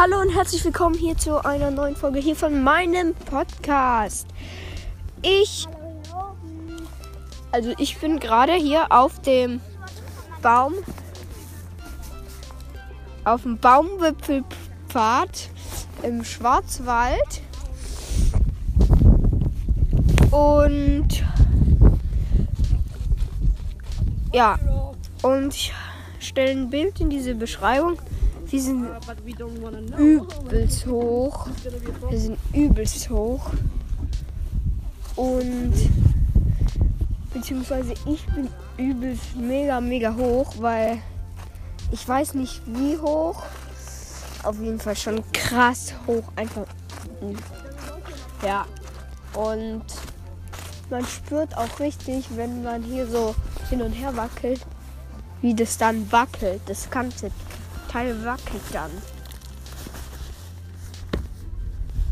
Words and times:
Hallo 0.00 0.20
und 0.20 0.30
herzlich 0.32 0.64
willkommen 0.64 0.94
hier 0.94 1.18
zu 1.18 1.44
einer 1.44 1.72
neuen 1.72 1.96
Folge 1.96 2.20
hier 2.20 2.36
von 2.36 2.62
meinem 2.62 3.16
Podcast. 3.16 4.28
Ich, 5.22 5.66
also 7.50 7.72
ich 7.78 7.98
bin 7.98 8.20
gerade 8.20 8.52
hier 8.52 8.92
auf 8.92 9.20
dem 9.22 9.60
Baum, 10.40 10.74
auf 13.24 13.42
dem 13.42 13.58
Baumwipfelpfad 13.58 15.50
im 16.04 16.22
Schwarzwald 16.22 17.42
und 20.30 21.08
ja, 24.32 24.60
und 25.22 25.52
ich 25.52 25.74
stelle 26.20 26.52
ein 26.52 26.70
Bild 26.70 27.00
in 27.00 27.10
diese 27.10 27.34
Beschreibung. 27.34 27.98
Wir 28.50 28.62
sind 28.62 28.86
übelst 29.98 30.86
hoch. 30.86 31.48
Wir 32.08 32.18
sind 32.18 32.38
übelst 32.54 33.10
hoch. 33.10 33.50
Und 35.16 35.74
beziehungsweise 37.34 37.92
ich 38.06 38.24
bin 38.26 38.48
übelst 38.78 39.36
mega, 39.36 39.80
mega 39.80 40.14
hoch, 40.14 40.54
weil 40.58 40.98
ich 41.90 42.08
weiß 42.08 42.34
nicht 42.34 42.62
wie 42.66 42.96
hoch. 42.96 43.42
Auf 44.44 44.58
jeden 44.60 44.78
Fall 44.78 44.96
schon 44.96 45.22
krass 45.32 45.92
hoch. 46.06 46.24
Einfach. 46.36 46.66
Ja. 48.42 48.64
Und 49.34 49.84
man 50.88 51.04
spürt 51.04 51.54
auch 51.56 51.80
richtig, 51.80 52.24
wenn 52.34 52.62
man 52.62 52.82
hier 52.82 53.06
so 53.06 53.34
hin 53.68 53.82
und 53.82 53.92
her 53.92 54.16
wackelt, 54.16 54.64
wie 55.42 55.54
das 55.54 55.76
dann 55.76 56.10
wackelt. 56.10 56.62
Das 56.66 56.88
ganze 56.88 57.30
Teil 57.88 58.24
wackelt 58.24 58.62
dann. 58.72 58.90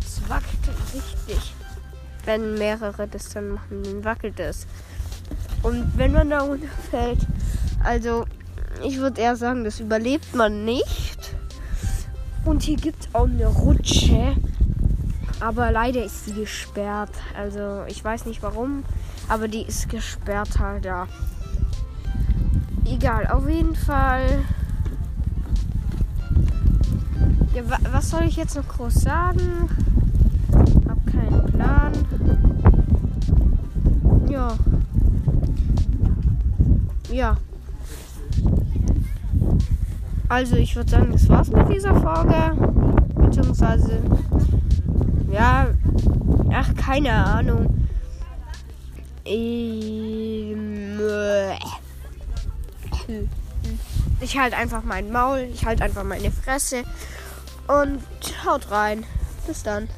Es 0.00 0.20
wackelt 0.28 0.68
richtig. 0.94 1.54
Wenn 2.24 2.54
mehrere 2.54 3.06
das 3.06 3.28
dann 3.30 3.50
machen, 3.50 3.82
dann 3.82 4.04
wackelt 4.04 4.40
es. 4.40 4.66
Und 5.62 5.96
wenn 5.96 6.12
man 6.12 6.30
da 6.30 6.40
runterfällt, 6.40 7.26
also 7.84 8.24
ich 8.82 8.98
würde 8.98 9.20
eher 9.20 9.36
sagen, 9.36 9.64
das 9.64 9.80
überlebt 9.80 10.34
man 10.34 10.64
nicht. 10.64 11.34
Und 12.44 12.62
hier 12.62 12.76
gibt 12.76 13.04
es 13.04 13.14
auch 13.14 13.26
eine 13.26 13.46
Rutsche. 13.46 14.36
Aber 15.40 15.70
leider 15.70 16.04
ist 16.04 16.24
sie 16.24 16.32
gesperrt. 16.32 17.12
Also 17.36 17.84
ich 17.86 18.02
weiß 18.02 18.26
nicht 18.26 18.42
warum, 18.42 18.84
aber 19.28 19.48
die 19.48 19.62
ist 19.62 19.88
gesperrt 19.88 20.58
halt, 20.58 20.84
ja. 20.84 21.06
Egal, 22.84 23.26
auf 23.26 23.48
jeden 23.48 23.76
Fall. 23.76 24.44
Ja, 27.54 27.68
wa 27.68 27.78
was 27.92 28.10
soll 28.10 28.24
ich 28.24 28.36
jetzt 28.36 28.56
noch 28.56 28.68
groß 28.68 28.94
sagen? 28.94 29.68
Hab 30.88 31.06
keinen 31.06 31.46
Plan. 31.52 31.92
Ja. 34.28 34.56
Ja. 37.10 37.36
Also 40.28 40.56
ich 40.56 40.76
würde 40.76 40.90
sagen, 40.90 41.10
das 41.10 41.28
war's 41.28 41.50
mit 41.50 41.68
dieser 41.70 41.94
Folge. 41.94 42.52
Beziehungsweise. 43.14 43.98
Ja. 45.32 45.68
Ach, 46.52 46.74
keine 46.76 47.12
Ahnung. 47.12 47.74
Ähm, 49.24 50.98
ich 54.20 54.38
halte 54.38 54.56
einfach 54.56 54.82
mein 54.84 55.10
Maul, 55.10 55.48
ich 55.52 55.64
halte 55.64 55.84
einfach 55.84 56.04
meine 56.04 56.30
Fresse 56.30 56.84
und 57.68 58.02
haut 58.44 58.70
rein. 58.70 59.04
Bis 59.46 59.62
dann. 59.62 59.88